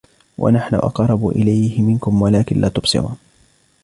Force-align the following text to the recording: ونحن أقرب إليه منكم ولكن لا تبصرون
ونحن 0.37 0.75
أقرب 0.75 1.27
إليه 1.27 1.81
منكم 1.81 2.21
ولكن 2.21 2.61
لا 2.61 2.69
تبصرون 2.69 3.17